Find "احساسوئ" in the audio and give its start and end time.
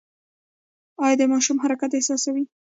1.93-2.43